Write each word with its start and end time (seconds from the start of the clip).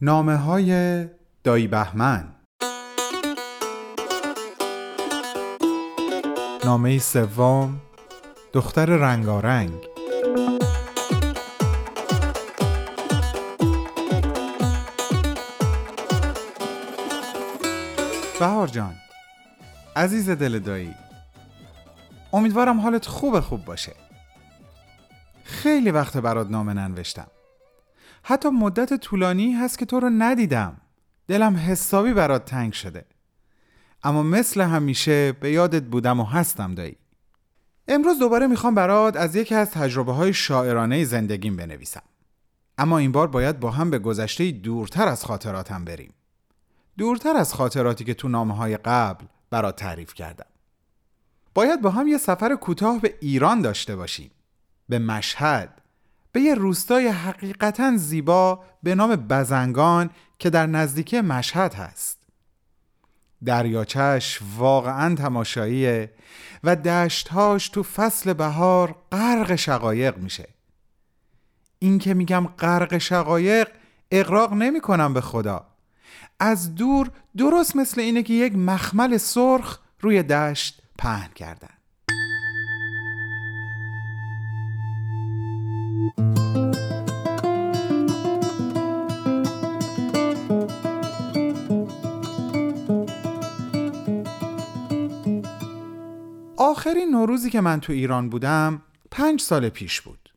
نامه 0.00 0.36
های 0.36 1.04
دایی 1.44 1.66
بهمن. 1.66 2.34
نامه 6.64 6.98
سوم 6.98 7.80
دختر 8.52 8.86
رنگارنگ. 8.86 9.72
بهار 18.40 18.66
جان 18.66 18.94
عزیز 19.96 20.30
دل 20.30 20.58
دایی 20.58 20.94
امیدوارم 22.32 22.80
حالت 22.80 23.06
خوب 23.06 23.40
خوب 23.40 23.64
باشه. 23.64 23.94
خیلی 25.44 25.90
وقت 25.90 26.16
برات 26.16 26.50
نامه 26.50 26.72
ننوشتم. 26.72 27.26
حتی 28.30 28.48
مدت 28.48 28.94
طولانی 28.94 29.52
هست 29.52 29.78
که 29.78 29.86
تو 29.86 30.00
رو 30.00 30.10
ندیدم. 30.10 30.80
دلم 31.28 31.56
حسابی 31.56 32.12
برات 32.12 32.44
تنگ 32.44 32.72
شده. 32.72 33.04
اما 34.02 34.22
مثل 34.22 34.60
همیشه 34.60 35.32
به 35.32 35.50
یادت 35.50 35.82
بودم 35.82 36.20
و 36.20 36.24
هستم 36.24 36.74
دایی. 36.74 36.96
امروز 37.88 38.18
دوباره 38.18 38.46
می‌خوام 38.46 38.74
برات 38.74 39.16
از 39.16 39.36
یکی 39.36 39.54
از 39.54 39.70
تجربه 39.70 40.12
های 40.12 40.32
شاعرانه 40.32 41.04
زندگیم 41.04 41.56
بنویسم. 41.56 42.02
اما 42.78 42.98
این 42.98 43.12
بار 43.12 43.28
باید 43.28 43.60
با 43.60 43.70
هم 43.70 43.90
به 43.90 43.98
گذشته 43.98 44.50
دورتر 44.50 45.08
از 45.08 45.24
خاطراتم 45.24 45.84
بریم. 45.84 46.14
دورتر 46.98 47.36
از 47.36 47.54
خاطراتی 47.54 48.04
که 48.04 48.14
تو 48.14 48.28
نامه 48.28 48.56
های 48.56 48.76
قبل 48.76 49.24
برات 49.50 49.76
تعریف 49.76 50.14
کردم. 50.14 50.46
باید 51.54 51.80
با 51.80 51.90
هم 51.90 52.08
یه 52.08 52.18
سفر 52.18 52.54
کوتاه 52.54 53.00
به 53.00 53.14
ایران 53.20 53.60
داشته 53.60 53.96
باشیم. 53.96 54.30
به 54.88 54.98
مشهد 54.98 55.77
به 56.38 56.44
یه 56.44 56.54
روستای 56.54 57.08
حقیقتا 57.08 57.96
زیبا 57.96 58.64
به 58.82 58.94
نام 58.94 59.16
بزنگان 59.16 60.10
که 60.38 60.50
در 60.50 60.66
نزدیکی 60.66 61.20
مشهد 61.20 61.74
هست. 61.74 62.18
دریاچش 63.44 64.40
واقعا 64.56 65.14
تماشاییه 65.14 66.12
و 66.64 66.76
دشتهاش 66.76 67.68
تو 67.68 67.82
فصل 67.82 68.32
بهار 68.32 68.94
غرق 69.12 69.54
شقایق 69.54 70.18
میشه. 70.18 70.48
این 71.78 71.98
که 71.98 72.14
میگم 72.14 72.46
غرق 72.46 72.98
شقایق 72.98 73.68
اقراق 74.10 74.52
نمی 74.52 74.80
کنم 74.80 75.14
به 75.14 75.20
خدا. 75.20 75.66
از 76.40 76.74
دور 76.74 77.10
درست 77.36 77.76
مثل 77.76 78.00
اینه 78.00 78.22
که 78.22 78.34
یک 78.34 78.56
مخمل 78.56 79.16
سرخ 79.16 79.78
روی 80.00 80.22
دشت 80.22 80.82
پهن 80.98 81.28
کردن. 81.34 81.77
آخرین 96.60 97.10
نوروزی 97.10 97.50
که 97.50 97.60
من 97.60 97.80
تو 97.80 97.92
ایران 97.92 98.28
بودم 98.28 98.82
پنج 99.10 99.40
سال 99.40 99.68
پیش 99.68 100.00
بود. 100.00 100.32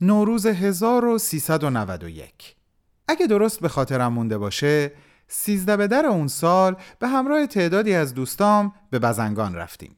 نوروز 0.00 0.46
1391 0.46 2.56
اگه 3.08 3.26
درست 3.26 3.60
به 3.60 3.68
خاطرم 3.68 4.12
مونده 4.12 4.38
باشه 4.38 4.92
سیزده 5.28 5.76
به 5.76 5.86
در 5.86 6.06
اون 6.06 6.28
سال 6.28 6.76
به 6.98 7.08
همراه 7.08 7.46
تعدادی 7.46 7.94
از 7.94 8.14
دوستام 8.14 8.72
به 8.90 8.98
بزنگان 8.98 9.54
رفتیم. 9.54 9.96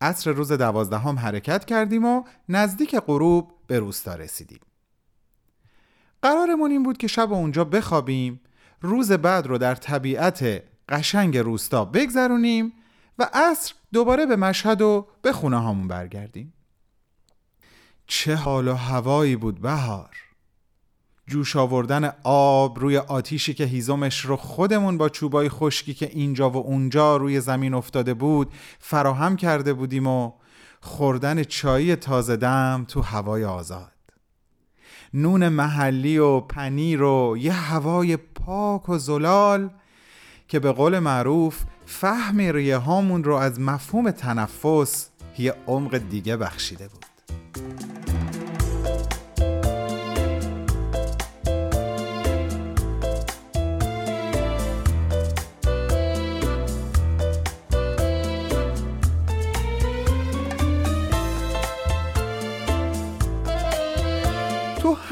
عصر 0.00 0.32
روز 0.32 0.52
دوازدهم 0.52 1.18
حرکت 1.18 1.64
کردیم 1.64 2.04
و 2.04 2.24
نزدیک 2.48 2.96
غروب 2.96 3.52
به 3.66 3.78
روستا 3.78 4.14
رسیدیم. 4.14 4.60
قرارمون 6.22 6.70
این 6.70 6.82
بود 6.82 6.98
که 6.98 7.06
شب 7.06 7.32
اونجا 7.32 7.64
بخوابیم 7.64 8.40
روز 8.80 9.12
بعد 9.12 9.46
رو 9.46 9.58
در 9.58 9.74
طبیعت 9.74 10.62
قشنگ 10.88 11.38
روستا 11.38 11.84
بگذرونیم 11.84 12.72
و 13.18 13.30
عصر 13.32 13.74
دوباره 13.92 14.26
به 14.26 14.36
مشهد 14.36 14.82
و 14.82 15.06
به 15.22 15.32
خونه 15.32 15.58
هامون 15.58 15.88
برگردیم. 15.88 16.52
چه 18.06 18.34
حال 18.34 18.68
و 18.68 18.74
هوایی 18.74 19.36
بود 19.36 19.60
بهار. 19.60 20.16
جوش 21.26 21.56
آوردن 21.56 22.12
آب 22.24 22.78
روی 22.78 22.96
آتیشی 22.96 23.54
که 23.54 23.64
هیزمش 23.64 24.20
رو 24.20 24.36
خودمون 24.36 24.98
با 24.98 25.08
چوبای 25.08 25.48
خشکی 25.48 25.94
که 25.94 26.10
اینجا 26.12 26.50
و 26.50 26.56
اونجا 26.56 27.16
روی 27.16 27.40
زمین 27.40 27.74
افتاده 27.74 28.14
بود 28.14 28.52
فراهم 28.78 29.36
کرده 29.36 29.72
بودیم 29.72 30.06
و 30.06 30.32
خوردن 30.80 31.44
چایی 31.44 31.96
تازه 31.96 32.36
دم 32.36 32.84
تو 32.88 33.02
هوای 33.02 33.44
آزاد. 33.44 33.92
نون 35.14 35.48
محلی 35.48 36.18
و 36.18 36.40
پنیر 36.40 37.02
و 37.02 37.36
یه 37.38 37.52
هوای 37.52 38.16
پاک 38.16 38.88
و 38.88 38.98
زلال 38.98 39.70
که 40.48 40.60
به 40.60 40.72
قول 40.72 40.98
معروف 40.98 41.62
فهم 41.86 42.40
ریه 42.40 42.76
هامون 42.76 43.24
رو 43.24 43.34
از 43.34 43.60
مفهوم 43.60 44.10
تنفس 44.10 45.10
یه 45.38 45.54
عمق 45.66 45.98
دیگه 45.98 46.36
بخشیده 46.36 46.88
بود. 46.88 47.05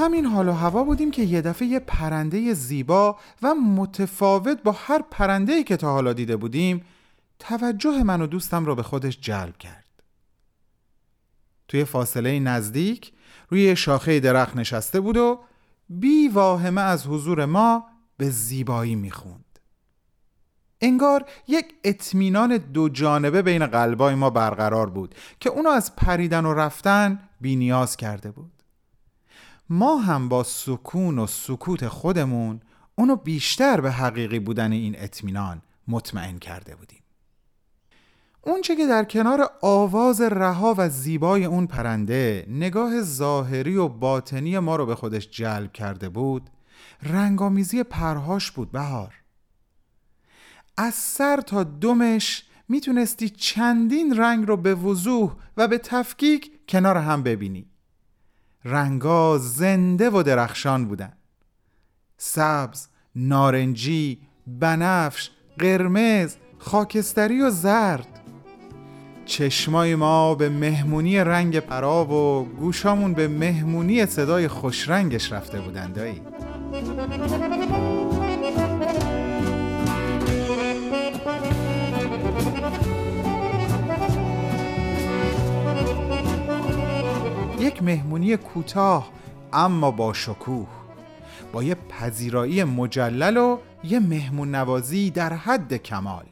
همین 0.04 0.26
حال 0.26 0.48
و 0.48 0.52
هوا 0.52 0.84
بودیم 0.84 1.10
که 1.10 1.22
یه 1.22 1.40
دفعه 1.40 1.68
یه 1.68 1.78
پرنده 1.78 2.54
زیبا 2.54 3.18
و 3.42 3.54
متفاوت 3.54 4.62
با 4.62 4.72
هر 4.72 5.02
پرنده‌ای 5.10 5.64
که 5.64 5.76
تا 5.76 5.92
حالا 5.92 6.12
دیده 6.12 6.36
بودیم 6.36 6.84
توجه 7.38 8.02
من 8.02 8.20
و 8.20 8.26
دوستم 8.26 8.64
را 8.64 8.74
به 8.74 8.82
خودش 8.82 9.20
جلب 9.20 9.58
کرد. 9.58 9.84
توی 11.68 11.84
فاصله 11.84 12.40
نزدیک 12.40 13.12
روی 13.48 13.76
شاخه 13.76 14.20
درخت 14.20 14.56
نشسته 14.56 15.00
بود 15.00 15.16
و 15.16 15.40
بی 15.88 16.28
واهمه 16.28 16.80
از 16.80 17.06
حضور 17.06 17.44
ما 17.44 17.86
به 18.16 18.30
زیبایی 18.30 18.94
می‌خوند. 18.94 19.58
انگار 20.80 21.24
یک 21.48 21.74
اطمینان 21.84 22.56
دو 22.56 22.88
جانبه 22.88 23.42
بین 23.42 23.66
قلبای 23.66 24.14
ما 24.14 24.30
برقرار 24.30 24.90
بود 24.90 25.14
که 25.40 25.50
اونو 25.50 25.70
از 25.70 25.96
پریدن 25.96 26.44
و 26.44 26.54
رفتن 26.54 27.28
بی 27.40 27.56
نیاز 27.56 27.96
کرده 27.96 28.30
بود. 28.30 28.63
ما 29.68 29.96
هم 29.96 30.28
با 30.28 30.42
سکون 30.42 31.18
و 31.18 31.26
سکوت 31.26 31.88
خودمون 31.88 32.60
اونو 32.94 33.16
بیشتر 33.16 33.80
به 33.80 33.90
حقیقی 33.90 34.38
بودن 34.38 34.72
این 34.72 34.94
اطمینان 34.98 35.62
مطمئن 35.88 36.38
کرده 36.38 36.76
بودیم. 36.76 37.02
اونچه 38.42 38.76
که 38.76 38.86
در 38.86 39.04
کنار 39.04 39.50
آواز 39.62 40.20
رها 40.20 40.74
و 40.78 40.88
زیبای 40.88 41.44
اون 41.44 41.66
پرنده 41.66 42.46
نگاه 42.48 43.02
ظاهری 43.02 43.76
و 43.76 43.88
باطنی 43.88 44.58
ما 44.58 44.76
رو 44.76 44.86
به 44.86 44.94
خودش 44.94 45.30
جلب 45.30 45.72
کرده 45.72 46.08
بود 46.08 46.50
رنگامیزی 47.02 47.82
پرهاش 47.82 48.50
بود 48.50 48.72
بهار. 48.72 49.14
از 50.76 50.94
سر 50.94 51.40
تا 51.40 51.64
دمش 51.64 52.46
می‌تونستی 52.68 53.28
چندین 53.28 54.16
رنگ 54.16 54.48
رو 54.48 54.56
به 54.56 54.74
وضوح 54.74 55.36
و 55.56 55.68
به 55.68 55.78
تفکیک 55.78 56.50
کنار 56.68 56.96
هم 56.96 57.22
ببینی. 57.22 57.66
رنگا 58.64 59.38
زنده 59.38 60.10
و 60.10 60.22
درخشان 60.22 60.84
بودن 60.84 61.12
سبز، 62.16 62.88
نارنجی، 63.14 64.18
بنفش، 64.46 65.30
قرمز، 65.58 66.36
خاکستری 66.58 67.40
و 67.40 67.50
زرد. 67.50 68.20
چشمای 69.26 69.94
ما 69.94 70.34
به 70.34 70.48
مهمونی 70.48 71.18
رنگ 71.18 71.58
پراب 71.58 72.10
و 72.10 72.44
گوشامون 72.44 73.14
به 73.14 73.28
مهمونی 73.28 74.06
صدای 74.06 74.48
خوشرنگش 74.48 75.32
رفته 75.32 75.60
بودن 75.60 75.92
دایی 75.92 76.20
یک 87.64 87.82
مهمونی 87.82 88.36
کوتاه 88.36 89.10
اما 89.52 89.90
با 89.90 90.12
شکوه. 90.12 90.66
با 91.52 91.62
یه 91.62 91.74
پذیرایی 91.74 92.64
مجلل 92.64 93.36
و 93.36 93.58
یه 93.84 94.00
مهمون 94.00 94.54
نوازی 94.54 95.10
در 95.10 95.32
حد 95.32 95.74
کمال. 95.74 96.24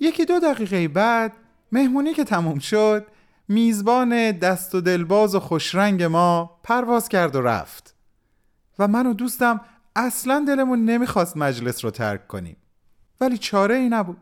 یکی 0.00 0.24
دو 0.24 0.40
دقیقه 0.40 0.88
بعد 0.88 1.32
مهمونی 1.72 2.14
که 2.14 2.24
تموم 2.24 2.58
شد 2.58 3.06
میزبان 3.48 4.32
دست 4.32 4.74
و 4.74 4.80
دلباز 4.80 5.34
و 5.34 5.40
خوشرنگ 5.40 6.02
ما 6.02 6.60
پرواز 6.62 7.08
کرد 7.08 7.36
و 7.36 7.42
رفت. 7.42 7.94
و 8.78 8.88
من 8.88 9.06
و 9.06 9.14
دوستم 9.14 9.60
اصلا 9.96 10.44
دلمون 10.48 10.84
نمی‌خواست 10.84 11.36
مجلس 11.36 11.84
رو 11.84 11.90
ترک 11.90 12.26
کنیم. 12.26 12.56
ولی 13.20 13.38
چاره 13.38 13.74
ای 13.74 13.88
نبود. 13.88 14.16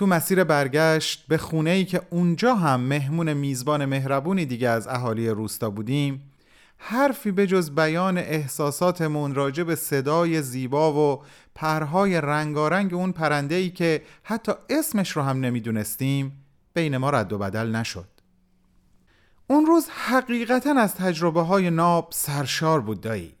تو 0.00 0.06
مسیر 0.06 0.44
برگشت 0.44 1.26
به 1.28 1.38
خونه 1.38 1.70
ای 1.70 1.84
که 1.84 2.02
اونجا 2.10 2.54
هم 2.54 2.80
مهمون 2.80 3.32
میزبان 3.32 3.84
مهربونی 3.84 4.46
دیگه 4.46 4.68
از 4.68 4.88
اهالی 4.88 5.28
روستا 5.28 5.70
بودیم 5.70 6.32
حرفی 6.78 7.30
به 7.30 7.46
جز 7.46 7.70
بیان 7.70 8.18
احساساتمون 8.18 9.34
راجع 9.34 9.62
به 9.62 9.74
صدای 9.74 10.42
زیبا 10.42 10.92
و 10.92 11.22
پرهای 11.54 12.20
رنگارنگ 12.20 12.94
اون 12.94 13.12
پرنده 13.12 13.54
ای 13.54 13.70
که 13.70 14.02
حتی 14.22 14.52
اسمش 14.70 15.10
رو 15.10 15.22
هم 15.22 15.40
نمی‌دونستیم 15.40 16.44
بین 16.74 16.96
ما 16.96 17.10
رد 17.10 17.32
و 17.32 17.38
بدل 17.38 17.76
نشد. 17.76 18.08
اون 19.46 19.66
روز 19.66 19.88
حقیقتا 19.88 20.74
از 20.80 20.94
تجربه 20.94 21.42
های 21.42 21.70
ناب 21.70 22.08
سرشار 22.12 22.80
بود 22.80 23.00
دایی. 23.00 23.34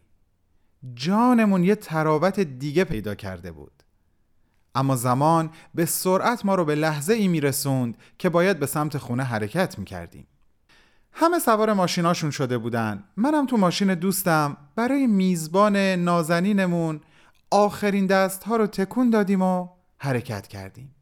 جانمون 0.94 1.64
یه 1.64 1.74
تراوت 1.74 2.40
دیگه 2.40 2.84
پیدا 2.84 3.14
کرده 3.14 3.52
بود. 3.52 3.79
اما 4.74 4.96
زمان 4.96 5.50
به 5.74 5.84
سرعت 5.84 6.44
ما 6.44 6.54
رو 6.54 6.64
به 6.64 6.74
لحظه 6.74 7.14
ای 7.14 7.28
میرسوند 7.28 7.96
که 8.18 8.28
باید 8.28 8.58
به 8.58 8.66
سمت 8.66 8.98
خونه 8.98 9.22
حرکت 9.22 9.78
می‌کردیم. 9.78 10.26
همه 11.12 11.38
سوار 11.38 11.72
ماشیناشون 11.72 12.30
شده 12.30 12.58
بودن. 12.58 13.04
منم 13.16 13.46
تو 13.46 13.56
ماشین 13.56 13.94
دوستم. 13.94 14.56
برای 14.76 15.06
میزبان 15.06 15.76
نازنینمون 15.76 17.00
آخرین 17.50 18.06
دست 18.06 18.44
ها 18.44 18.56
رو 18.56 18.66
تکون 18.66 19.10
دادیم 19.10 19.42
و 19.42 19.68
حرکت 19.98 20.46
کردیم. 20.46 20.94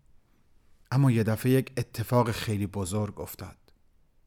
اما 0.90 1.10
یه 1.10 1.22
دفعه 1.22 1.52
یک 1.52 1.72
اتفاق 1.76 2.30
خیلی 2.30 2.66
بزرگ 2.66 3.20
افتاد. 3.20 3.56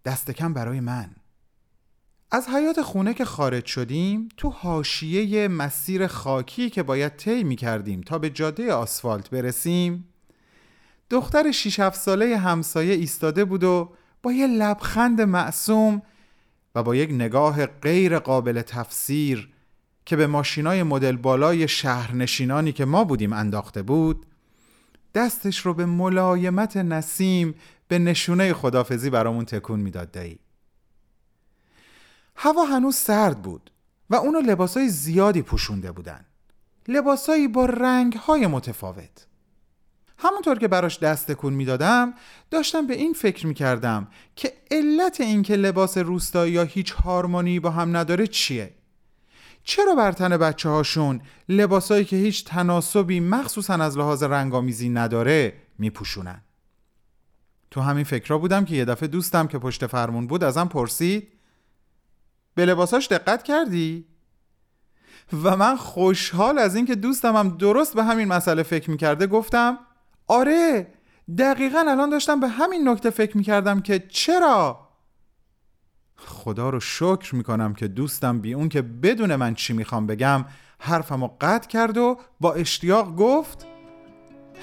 دست 0.06 0.32
کم 0.32 0.54
برای 0.54 0.80
من. 0.80 1.10
از 2.34 2.48
حیات 2.48 2.82
خونه 2.82 3.14
که 3.14 3.26
خارج 3.26 3.66
شدیم 3.66 4.30
تو 4.38 4.50
حاشیه 4.50 5.48
مسیر 5.48 6.08
خاکی 6.08 6.70
که 6.70 6.84
باید 6.84 7.16
طی 7.16 7.44
می 7.44 7.56
کردیم 7.56 8.02
تا 8.02 8.20
به 8.20 8.30
جاده 8.30 8.74
آسفالت 8.74 9.30
برسیم 9.30 10.08
دختر 11.10 11.52
6 11.52 11.80
7 11.80 12.00
ساله 12.00 12.38
همسایه 12.38 12.94
ایستاده 12.94 13.46
بود 13.46 13.64
و 13.64 13.92
با 14.24 14.32
یه 14.32 14.48
لبخند 14.48 15.22
معصوم 15.22 16.02
و 16.76 16.84
با 16.84 16.96
یک 16.96 17.10
نگاه 17.10 17.66
غیر 17.66 18.20
قابل 18.20 18.62
تفسیر 18.62 19.50
که 20.06 20.16
به 20.16 20.28
ماشینای 20.28 20.84
مدل 20.84 21.16
بالای 21.16 21.68
شهرنشینانی 21.68 22.72
که 22.72 22.86
ما 22.86 23.04
بودیم 23.04 23.34
انداخته 23.34 23.82
بود 23.82 24.26
دستش 25.16 25.60
رو 25.60 25.74
به 25.74 25.86
ملایمت 25.86 26.78
نسیم 26.78 27.56
به 27.88 28.00
نشونه 28.00 28.54
خدافزی 28.54 29.10
برامون 29.10 29.46
تکون 29.46 29.80
می‌داد 29.80 30.12
دایی. 30.12 30.40
هوا 32.44 32.66
هنوز 32.66 32.96
سرد 32.96 33.42
بود 33.42 33.72
و 34.10 34.16
اونو 34.16 34.40
لباسای 34.40 34.90
زیادی 34.90 35.42
پوشونده 35.42 35.92
بودن. 35.92 36.26
لباسایی 36.88 37.48
با 37.48 37.66
رنگهای 37.66 38.48
متفاوت. 38.48 39.28
همونطور 40.18 40.60
که 40.60 40.68
براش 40.68 41.00
دست 41.00 41.32
کن 41.32 41.54
می‌دادم 41.54 42.14
داشتم 42.52 42.88
به 42.88 42.94
این 42.94 43.14
فکر 43.14 43.48
می‌کردم 43.48 44.08
که 44.36 44.54
علت 44.72 45.22
اینکه 45.22 45.56
لباس 45.56 45.98
روستایی 45.98 46.54
یا 46.54 46.64
هیچ 46.64 46.92
هارمونی 46.92 47.60
با 47.60 47.70
هم 47.70 47.98
نداره 47.98 48.28
چیه؟ 48.28 48.74
چرا 49.64 49.96
بر 49.96 50.12
تن 50.12 50.38
بچه 50.38 50.70
هاشون 50.70 51.22
لباسایی 51.50 52.06
که 52.06 52.16
هیچ 52.16 52.46
تناسبی 52.46 53.20
مخصوصا 53.20 53.74
از 53.74 53.98
لحاظ 53.98 54.24
رنگامیزی 54.24 54.90
نداره 54.90 55.54
میپوشونن؟ 55.78 56.42
تو 57.72 57.82
همین 57.82 58.04
فکرها 58.04 58.38
بودم 58.38 58.66
که 58.66 58.76
یه 58.76 58.86
دفعه 58.86 59.08
دوستم 59.08 59.48
که 59.48 59.58
پشت 59.58 59.88
فرمون 59.88 60.28
بود 60.28 60.44
ازم 60.44 60.68
پرسید 60.68 61.41
به 62.56 62.66
لباساش 62.66 63.08
دقت 63.08 63.44
کردی؟ 63.44 64.06
و 65.44 65.58
من 65.58 65.76
خوشحال 65.76 66.60
از 66.60 66.76
اینکه 66.76 66.96
دوستم 66.96 67.36
هم 67.36 67.50
درست 67.50 67.96
به 67.96 68.04
همین 68.04 68.28
مسئله 68.28 68.64
فکر 68.64 68.92
می‌کرده 68.92 69.28
گفتم 69.28 69.78
آره 70.28 70.88
دقیقا 71.38 71.84
الان 71.88 72.10
داشتم 72.10 72.40
به 72.40 72.48
همین 72.48 72.90
نکته 72.90 73.10
فکر 73.10 73.38
می‌کردم 73.38 73.80
که 73.80 74.00
چرا؟ 74.00 74.88
خدا 76.16 76.70
رو 76.70 76.80
شکر 76.80 77.36
می‌کنم 77.36 77.74
که 77.74 77.88
دوستم 77.88 78.40
بی 78.40 78.54
اون 78.54 78.70
که 78.70 78.82
بدون 78.82 79.36
من 79.36 79.54
چی 79.54 79.74
می‌خوام 79.74 80.08
بگم 80.08 80.46
حرفمو 80.80 81.30
قطع 81.42 81.68
کرد 81.68 81.98
و 81.98 82.20
با 82.40 82.54
اشتیاق 82.54 83.16
گفت 83.16 83.66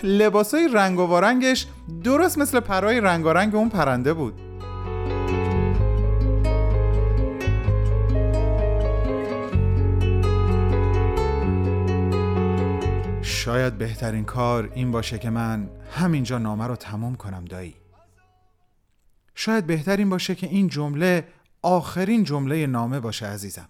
لباسای 0.02 0.68
رنگ 0.72 0.98
و 0.98 1.02
وارنگش 1.02 1.66
درست 2.04 2.38
مثل 2.38 2.60
پرای 2.60 3.00
رنگارنگ 3.00 3.54
اون 3.54 3.68
پرنده 3.68 4.14
بود 4.14 4.47
شاید 13.48 13.78
بهترین 13.78 14.24
کار 14.24 14.72
این 14.74 14.90
باشه 14.90 15.18
که 15.18 15.30
من 15.30 15.70
همینجا 15.90 16.38
نامه 16.38 16.66
رو 16.66 16.76
تموم 16.76 17.16
کنم 17.16 17.44
دایی. 17.44 17.74
شاید 19.34 19.66
بهترین 19.66 20.10
باشه 20.10 20.34
که 20.34 20.46
این 20.46 20.68
جمله 20.68 21.28
آخرین 21.62 22.24
جمله 22.24 22.66
نامه 22.66 23.00
باشه 23.00 23.26
عزیزم. 23.26 23.68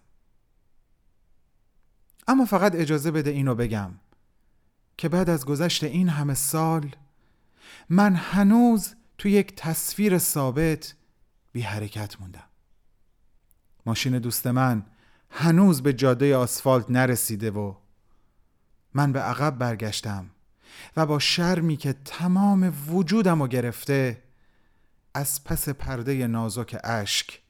اما 2.28 2.44
فقط 2.44 2.74
اجازه 2.74 3.10
بده 3.10 3.30
اینو 3.30 3.54
بگم 3.54 3.90
که 4.96 5.08
بعد 5.08 5.30
از 5.30 5.46
گذشت 5.46 5.84
این 5.84 6.08
همه 6.08 6.34
سال 6.34 6.96
من 7.88 8.14
هنوز 8.14 8.94
تو 9.18 9.28
یک 9.28 9.56
تصویر 9.56 10.18
ثابت 10.18 10.94
بی 11.52 11.60
حرکت 11.60 12.20
موندم. 12.20 12.48
ماشین 13.86 14.18
دوست 14.18 14.46
من 14.46 14.86
هنوز 15.30 15.82
به 15.82 15.92
جاده 15.92 16.36
آسفالت 16.36 16.90
نرسیده 16.90 17.50
و 17.50 17.74
من 18.98 19.12
به 19.12 19.20
عقب 19.20 19.58
برگشتم 19.58 20.30
و 20.96 21.06
با 21.06 21.18
شرمی 21.18 21.76
که 21.76 21.92
تمام 22.04 22.74
وجودم 22.88 23.42
رو 23.42 23.48
گرفته 23.48 24.22
از 25.14 25.44
پس 25.44 25.68
پرده 25.68 26.26
نازک 26.26 26.80
اشک 26.84 27.40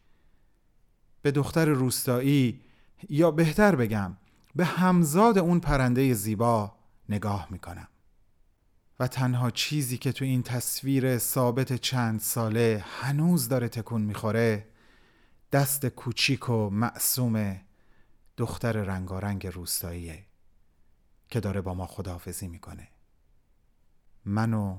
به 1.22 1.30
دختر 1.30 1.64
روستایی 1.64 2.60
یا 3.08 3.30
بهتر 3.30 3.76
بگم 3.76 4.16
به 4.56 4.64
همزاد 4.64 5.38
اون 5.38 5.60
پرنده 5.60 6.14
زیبا 6.14 6.76
نگاه 7.08 7.48
می‌کنم. 7.50 7.88
و 9.00 9.08
تنها 9.08 9.50
چیزی 9.50 9.98
که 9.98 10.12
تو 10.12 10.24
این 10.24 10.42
تصویر 10.42 11.18
ثابت 11.18 11.72
چند 11.72 12.20
ساله 12.20 12.84
هنوز 13.00 13.48
داره 13.48 13.68
تکون 13.68 14.02
می‌خوره 14.02 14.66
دست 15.52 15.86
کوچیک 15.86 16.48
و 16.48 16.70
معصوم 16.70 17.60
دختر 18.36 18.72
رنگارنگ 18.72 19.46
روستاییه. 19.46 20.27
که 21.28 21.40
داره 21.40 21.60
با 21.60 21.74
ما 21.74 21.86
خداحافظی 21.86 22.48
می‌کنه. 22.48 22.88
من 24.24 24.54
و 24.54 24.78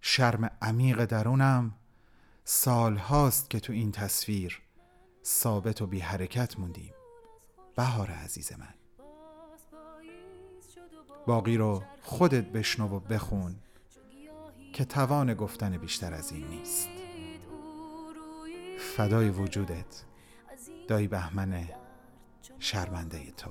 شرم 0.00 0.50
عمیق 0.62 1.04
درونم 1.04 1.74
سال 2.44 2.96
هاست 2.96 3.50
که 3.50 3.60
تو 3.60 3.72
این 3.72 3.92
تصویر 3.92 4.62
ثابت 5.24 5.82
و 5.82 5.86
بی 5.86 6.00
حرکت 6.00 6.58
موندیم. 6.58 6.94
بهار 7.76 8.10
عزیز 8.10 8.52
من. 8.52 8.74
باقی 11.26 11.56
رو 11.56 11.82
خودت 12.02 12.44
بشنو 12.44 12.96
و 12.96 13.00
بخون 13.00 13.56
که 14.72 14.84
توان 14.84 15.34
گفتن 15.34 15.76
بیشتر 15.76 16.14
از 16.14 16.32
این 16.32 16.46
نیست. 16.46 16.88
فدای 18.78 19.30
وجودت 19.30 20.04
دایی 20.88 21.08
بهمن 21.08 21.68
شرمنده 22.58 23.30
تو. 23.30 23.50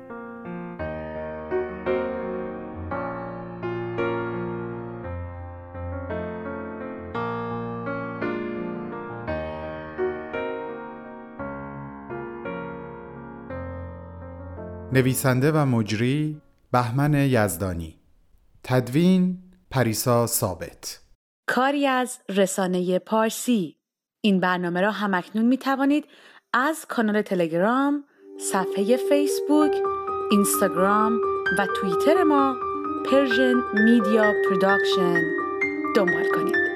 نویسنده 14.93 15.51
و 15.51 15.65
مجری 15.65 16.41
بهمن 16.71 17.13
یزدانی. 17.13 17.99
تدوین 18.63 19.37
پریسا 19.69 20.27
ثابت. 20.27 20.99
کاری 21.47 21.87
از 21.87 22.19
رسانه 22.29 22.99
پارسی. 22.99 23.77
این 24.21 24.39
برنامه 24.39 24.81
را 24.81 24.91
همکنون 24.91 25.45
می 25.45 25.57
توانید 25.57 26.05
از 26.53 26.85
کانال 26.89 27.21
تلگرام، 27.21 28.03
صفحه 28.51 28.97
فیسبوک، 29.09 29.71
اینستاگرام 30.31 31.19
و 31.57 31.67
توییتر 31.81 32.23
ما 32.23 32.55
Persian 33.11 33.53
Media 33.73 34.33
Production 34.45 35.21
دنبال 35.95 36.25
کنید. 36.35 36.70